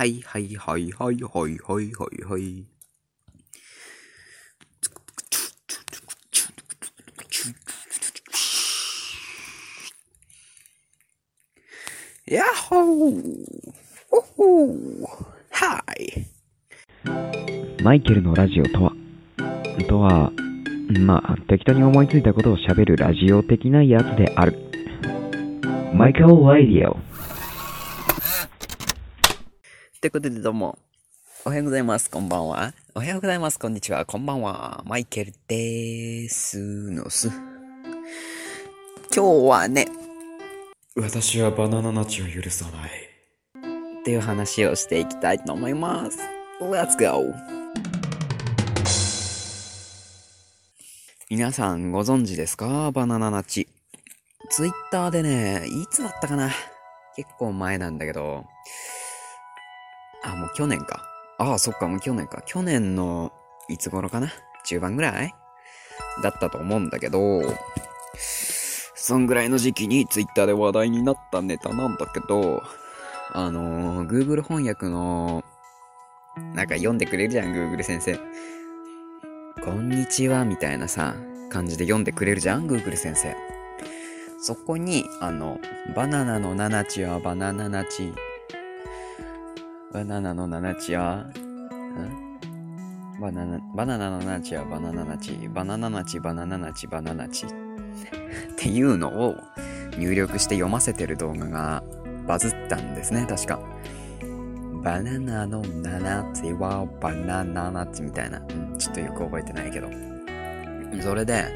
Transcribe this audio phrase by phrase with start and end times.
[0.00, 2.64] はいはいはいはいはいはいはいはい。
[12.24, 13.12] やっほー
[14.10, 15.06] おほー
[15.50, 16.24] はい
[17.82, 18.92] マイケルのラジオとは？
[19.86, 20.32] とは、
[21.04, 24.56] まあ、適当に思いついたことを喋るラジオ的なやつである。
[25.92, 26.96] マイケル・ラディオ。
[30.00, 30.78] ってことでどうも、
[31.44, 32.72] おはようございます、こんばんは。
[32.94, 34.82] おはようございます、こんにちは、こんばんは。
[34.86, 37.28] マイケルでーすのす。
[39.14, 39.86] 今日はね、
[40.96, 42.90] 私はバナナナチを許さない。
[44.00, 46.18] っていう話をしていきたいと思います。
[46.62, 47.34] Let's go!
[51.28, 52.90] 皆さんご存知ですか？
[52.92, 53.68] バナナナチ。
[54.48, 56.50] ツイッターでね、いつだったかな？
[57.16, 58.46] 結構前なんだけど、
[60.54, 61.02] 去年か。
[61.38, 62.42] ああ、そっか、もう去年か。
[62.44, 63.32] 去年の、
[63.68, 64.32] いつ頃かな？
[64.64, 65.34] 中盤ぐらい？
[66.22, 67.42] だったと思うんだけど、
[68.16, 72.62] そんぐらいの時期にツイッターで話題になったネタなんだけど、
[73.32, 75.44] あのー、Google 翻訳の、
[76.54, 78.18] なんか読んでくれるじゃん、Google 先生。
[79.64, 81.14] こんにちは、みたいなさ、
[81.48, 83.34] 感じで読んでくれるじゃん、Google 先生。
[84.42, 85.58] そこに、あの、
[85.94, 88.12] バナナのナナチはバナナナチ。
[89.92, 91.26] バナナのナナチは、
[93.20, 95.32] バナナ、バナナのナチはバナナナチ。
[95.52, 97.46] バナナナチ、バナナナチ、バナナチ。
[97.50, 97.50] っ
[98.56, 99.36] ていうのを
[99.98, 101.82] 入力して読ませてる動画が
[102.24, 103.58] バズったんですね、確か。
[104.84, 108.38] バナナのナナチはバナナナチみたいな。
[108.38, 109.88] うん、ちょっとよく覚えてないけど。
[111.02, 111.46] それで、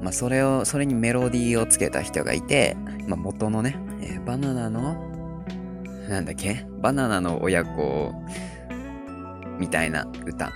[0.00, 2.76] まあ、それを、それにメロディーをつけた人がいて、
[3.08, 5.15] まあ、元のね、えーバナナの、
[6.08, 6.64] なんだっけ？
[6.80, 8.12] バナナの親子
[9.58, 10.52] みたいな歌。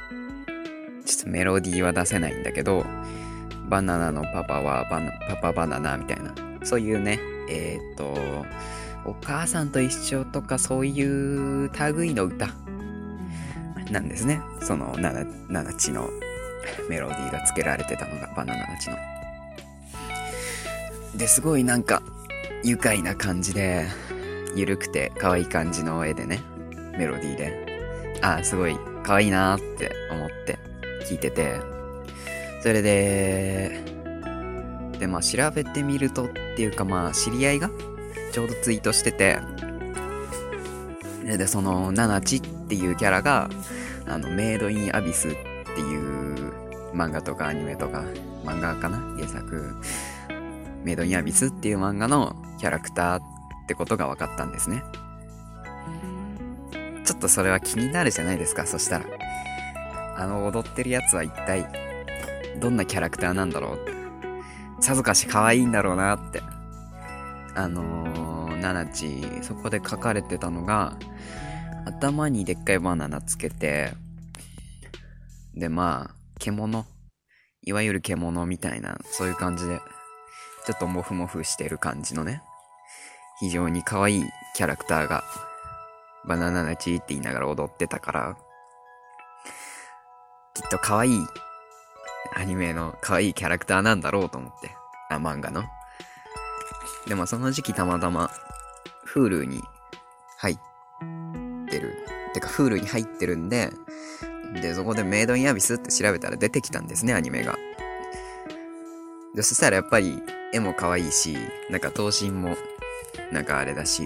[1.04, 2.84] ちょっとメロディーは出せないんだけど、
[3.68, 6.32] バナナのパパはバナパパバナナみたいな。
[6.62, 8.14] そういうね、えーっと、
[9.04, 12.48] お母さんと一緒とかそういう類の歌
[13.90, 14.40] なんですね。
[14.62, 16.08] そのナナ、ナナチの
[16.88, 18.96] メロディーがつけられてたのがバナナナチの。
[21.16, 22.02] で、すごいなんか
[22.62, 23.86] 愉快な感じで、
[24.56, 26.40] ゆるくて可愛い感じの絵でね、
[26.98, 28.20] メロディーで。
[28.22, 30.58] あ、すごい可愛いなーって思って
[31.08, 31.60] 聞いてて、
[32.62, 33.82] それで、
[34.98, 37.70] で、まあ調べてみるとっていうかまあ知り合いが
[38.32, 39.38] ちょうどツイートしてて、
[41.24, 43.48] で、でその、ナナチっていうキャラが、
[44.06, 45.32] あの、メイドインアビスっ
[45.74, 46.52] ていう
[46.92, 48.02] 漫画とかアニメとか、
[48.44, 48.98] 漫画かな？
[49.16, 49.76] 原作。
[50.84, 53.22] メイドインアビスっていう漫画のキャラクターっ
[53.70, 54.82] ってことが分かったんですね。
[57.04, 59.06] ちょっとそれは気になるじゃないですか、そしたら。
[60.16, 61.68] あの踊ってるやつは一体
[62.60, 63.92] どんなキャラクターなんだろうって。
[64.80, 66.42] さぞかし可愛いんだろうなって。
[67.54, 70.96] あのー、ナナチ、そこで書かれてたのが、
[71.86, 73.92] 頭にでっかいバナナつけて、
[75.54, 76.84] で、まあ、獣。
[77.62, 79.80] いわゆる獣みたいな、そういう感じで、
[80.66, 82.42] ちょっとモフモフしてる感じのね、
[83.40, 84.24] 非常に可愛い
[84.54, 85.24] キャラクターが、
[86.26, 88.36] バナナナチーって言いながら踊ってたから、
[90.54, 91.26] きっと可愛い
[92.36, 94.70] アニメの可愛いキャラクターなんだろうと思って。
[95.08, 95.64] あ、漫画の。
[97.08, 98.30] でもその時期たまたま、
[99.14, 99.62] Hulu に
[100.36, 100.58] 入っ
[101.70, 101.96] てる。
[102.34, 103.70] てか Hulu に入ってるんで、
[104.60, 107.56] で、そこでメイドインアビスって調べたら出てきたんですね、アニメが。
[109.34, 111.38] で、そしたらやっぱり絵も可愛いし、
[111.70, 112.56] なんか頭身も
[113.32, 114.02] なんかあれだし、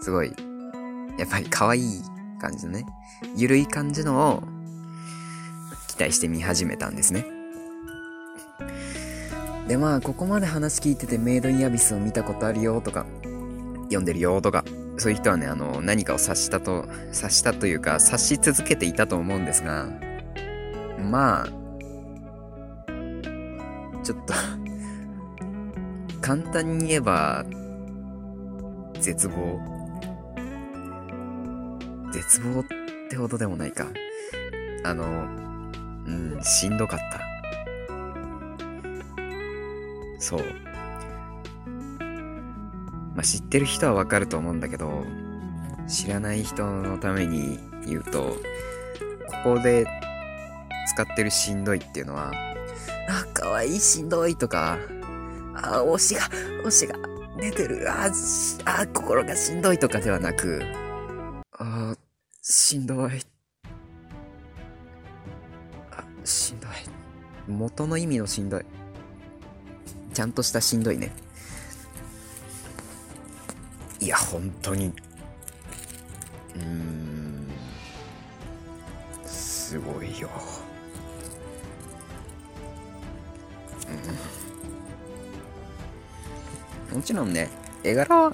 [0.00, 0.32] すごい、
[1.18, 2.02] やっぱり可愛い
[2.40, 2.86] 感じのね、
[3.36, 4.42] ゆるい感じのを
[5.88, 7.26] 期待して見始めたんですね。
[9.66, 13.04] で、まあ、ここまで話聞いててメイドインアビスを見たことあるよとか、
[13.84, 14.64] 読んでるよとか、
[14.96, 19.86] そういう人はね、あの、何かを察したと、察したというか、察し続けていたと思うんですが、
[21.10, 21.46] まあ、
[24.02, 24.34] ちょっと
[26.28, 27.42] 簡単に言えば、
[29.00, 29.58] 絶望。
[32.12, 32.64] 絶望っ
[33.08, 33.86] てほどでもないか。
[34.84, 35.06] あの、
[36.06, 37.20] うん、しんどかった。
[40.18, 40.40] そう。
[43.14, 45.06] まあ、知ってる人はわかると思うんだけど、
[45.88, 48.36] 知らない人のために言うと、
[49.44, 49.86] ここで
[50.94, 52.32] 使ってるしんどいっていうのは、
[53.08, 54.76] あ、かわいいしんどいとか、
[55.62, 56.20] あ、推しが、
[56.64, 56.94] 推しが
[57.38, 60.62] 出てる、あ、しあ、心がしんどいとかではなく、
[61.52, 61.98] あー、
[62.42, 63.20] しんどい。
[65.90, 66.70] あ、しんどい。
[67.48, 68.64] 元の意味のしんどい。
[70.14, 71.12] ちゃんとしたしんどいね。
[74.00, 74.86] いや、本当に。
[74.86, 77.48] うーん。
[79.26, 80.30] すごいよ。
[86.92, 87.50] もちろんね、
[87.84, 88.32] 絵柄は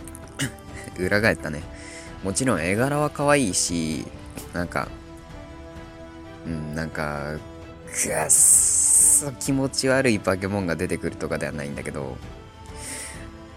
[0.99, 1.63] 裏返ったね。
[2.23, 4.07] もちろん絵柄は可愛いし、
[4.53, 4.89] なんか、
[6.47, 7.39] うん、なんか、
[7.87, 12.17] くっそ気持ち悪い化け物が出てくるとかではないんだけど、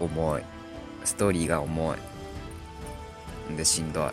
[0.00, 0.42] 重い。
[1.04, 1.94] ストーリーが重
[3.50, 3.56] い。
[3.56, 4.02] で、しんどい。
[4.04, 4.12] ま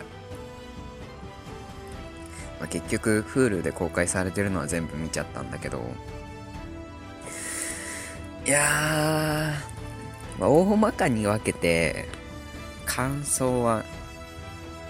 [2.62, 5.82] あ、結局、Hulu で公開されてるのは全部見ちゃったんだけど、
[8.46, 9.75] いやー、
[10.38, 12.08] まあ、大まかに分けて、
[12.84, 13.84] 感想は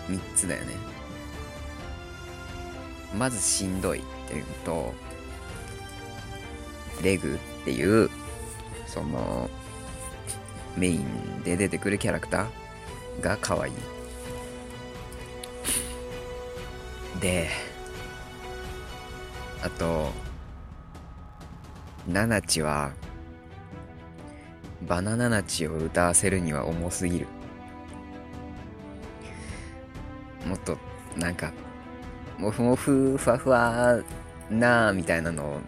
[0.08, 0.74] 3つだよね。
[3.16, 4.94] まずしんどいっていうのと、
[7.02, 8.10] レグっていう、
[8.86, 9.48] その、
[10.76, 13.72] メインで出てくるキャラクターが可愛い。
[17.20, 17.48] で、
[19.62, 20.10] あと、
[22.06, 22.92] ナナチは、
[24.86, 27.26] バナナナチを歌わせるには重すぎる。
[30.46, 30.78] もっと、
[31.16, 31.52] なんか、
[32.38, 33.98] もふもふ、ふわふわ
[34.50, 35.60] なーみたいなのを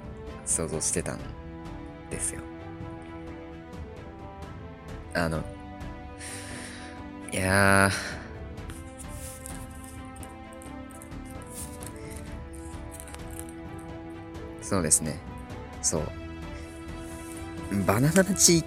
[0.47, 1.19] 想像してたん
[2.11, 2.41] ですよ。
[5.15, 5.43] あの、
[7.33, 7.93] いやー、
[14.63, 15.19] そうですね。
[15.83, 16.03] そう。
[17.85, 18.63] バナナナチ、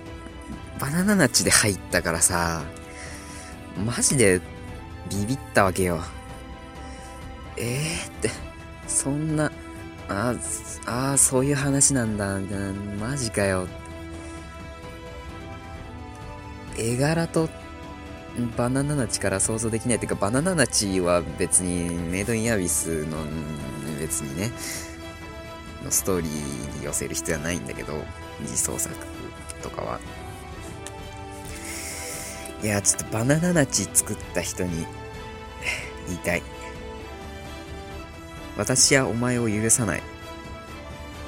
[0.82, 2.64] バナナナチで入ったからさ、
[3.86, 4.42] マジで
[5.12, 6.02] ビビったわけよ。
[7.56, 8.32] えーって、
[8.88, 9.52] そんな、
[10.10, 10.34] あ
[10.88, 13.68] あ、そういう話なんだ、みたいな、マジかよ。
[16.80, 17.48] 絵柄と
[18.58, 23.18] バナナナチから想像できないっていうか、バナナナチは別にメイドインアビスの
[24.00, 24.52] 別にね、
[25.84, 27.94] のストーリーに寄せる必要はないんだけど、
[28.40, 28.96] 二次創作
[29.62, 30.00] とかは。
[32.64, 34.86] いや、ちょっとバナナナチ作った人に
[36.08, 36.44] 言いたい。
[38.58, 40.00] 私はお前を許さない。
[40.00, 40.04] っ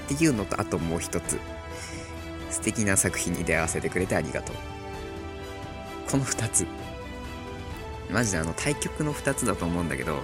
[0.07, 1.39] ていうのと、あともう一つ。
[2.51, 4.55] 素敵な作品に出会わせてくれてありがとう。
[6.11, 6.67] この二つ。
[8.11, 10.19] マジであの対局の二つだと思うんだけど、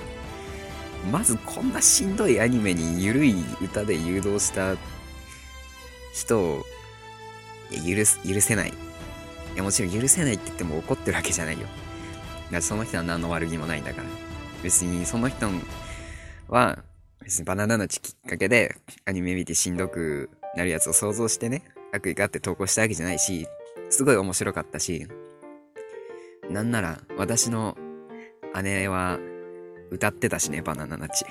[1.12, 4.76] まずこんなしんどいアニメにゆるい歌で誘導した
[6.14, 6.66] 人を、
[7.72, 8.89] 許す、許せない。
[9.60, 11.62] やもちろん許せないって言っても怒ってるわけじゃないよ。
[11.62, 11.72] だか
[12.52, 14.08] らその人は何の悪気もないんだから。
[14.64, 15.48] 別にその人
[16.48, 16.80] は、
[17.22, 18.76] 別にバナナのちきっかけで
[19.06, 21.64] アニメ見てしんどくなるやつを想像してね、
[21.94, 23.48] 悪意があって投稿したわけじゃないし、
[23.90, 25.08] すごい面白かったし、
[26.50, 27.78] なんなら私の
[28.64, 29.20] 姉は
[29.92, 31.26] 歌ってたしね、バナナナチ。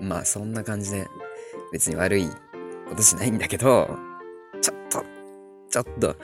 [0.00, 1.06] まあそんな感じで
[1.72, 2.28] 別に悪い
[2.88, 3.98] ことしないんだけど、
[5.76, 6.16] ちょっと、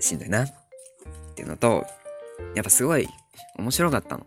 [0.00, 0.54] しんどいなっ
[1.34, 1.86] ていうのと、
[2.54, 3.08] やっぱすごい
[3.56, 4.26] 面白かったの。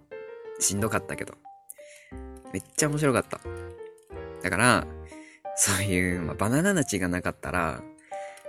[0.59, 1.35] しんどかったけど。
[2.51, 3.39] めっちゃ面白かった。
[4.41, 4.87] だから、
[5.55, 7.83] そういう、まあ、バナナナチがなかったら、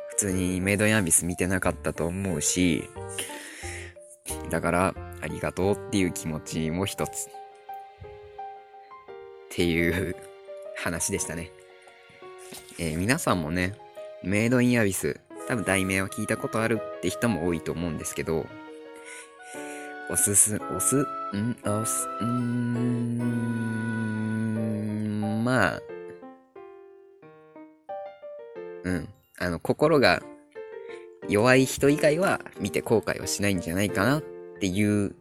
[0.09, 2.89] 普通にメイドインアビス見てなかったと思うし、
[4.49, 7.29] だから、ありがとうっていう気持ちも一つ。
[7.29, 7.29] っ
[9.51, 10.17] ていう
[10.77, 11.51] 話でしたね。
[12.79, 13.77] えー皆さんもね、
[14.23, 18.47] メイドインアビス、多分題名は聞いたことあるって人も多いと思うんですけど、
[20.11, 21.57] おすす、おす、ん？
[21.65, 23.19] おす、うん、
[25.45, 25.81] まあ、
[28.85, 29.09] うん。
[29.39, 30.23] あの、心が
[31.29, 34.23] 弱い人以外は見て後悔はしないんじゃないかなっ
[34.61, 35.15] ていう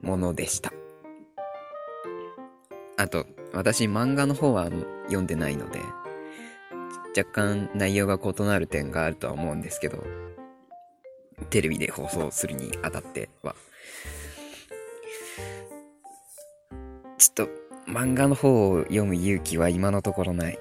[0.00, 0.72] ものでした。
[2.96, 4.70] あと、私漫画の方は
[5.06, 5.80] 読んでないので、
[7.16, 10.04] 若干内容が異なる点があるとは思うんですけど、
[11.50, 13.54] テレビで放送するにあたっては。
[17.18, 17.48] ちょっと
[17.86, 20.58] 漫画の方を読む勇気は今のところない。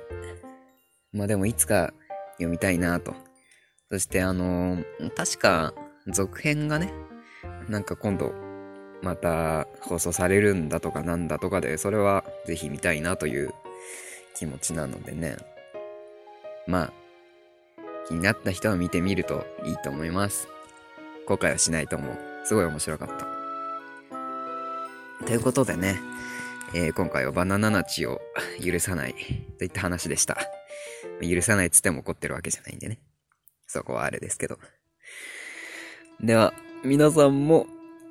[1.11, 1.93] まあでもいつか
[2.33, 3.13] 読みたいなと。
[3.91, 5.73] そしてあのー確か
[6.07, 6.93] 続編がね、
[7.67, 8.33] なんか今度
[9.01, 13.53] また放送されるんだとかなんだとかで、それはぜひ見たいなという
[14.35, 15.37] 気持ちなのでね。
[16.67, 16.93] まあ、
[18.07, 20.47] 気になった人は見てみるといいと思います。
[21.27, 22.17] 後悔はしないと思う。
[22.43, 23.25] すごい面白かった。
[25.25, 25.99] ということでね、
[26.73, 28.19] えー今回はバナナナチを
[28.63, 29.15] 許さない
[29.57, 30.37] といった話でした。
[31.21, 32.99] 許さないっつっても怒ってるわけじゃないんでね。
[33.67, 34.59] そこはあれですけど。
[36.21, 36.53] では、
[36.83, 37.67] 皆さんも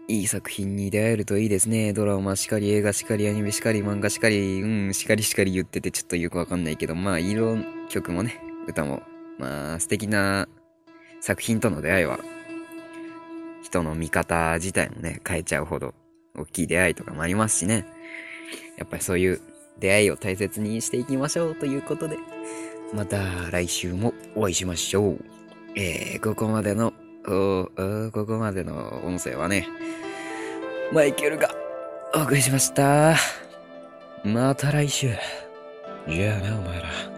[0.09, 1.93] いい作品に出会えるといいですね。
[1.93, 7.57] ドラマしかり、映画しかり、アニメしかり、漫画しかり、うん、しかりしかり言っててちょっとよくわかんないけど、まあ、色、
[7.93, 9.03] 曲もね、歌も、
[9.39, 10.49] まあ、素敵な
[11.21, 12.19] 作品との出会いは、
[13.63, 15.95] 人の見方自体もね、変えちゃうほど、
[16.35, 17.87] 大きい出会いとかもありますしね。
[18.79, 19.41] やっぱりそういう
[19.79, 22.19] 出会いを大切にしていきましょうということで、
[22.95, 23.19] また
[23.51, 25.19] 来週もお会いしましょう。
[25.77, 26.95] えー、ここまでの、
[27.25, 27.71] こ
[28.27, 29.69] こまでの音声はね、
[30.93, 31.51] マイケルが
[32.15, 33.17] お送りしました。
[34.25, 35.11] また来週。
[36.09, 37.12] じゃあな、お前ら。